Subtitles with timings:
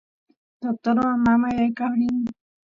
[0.61, 2.17] doctorman mamay aykaf rin